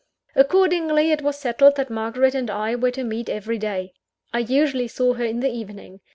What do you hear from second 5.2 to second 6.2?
in the evening.